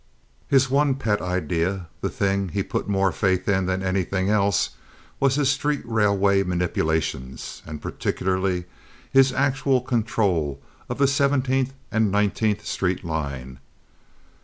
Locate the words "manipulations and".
6.41-7.79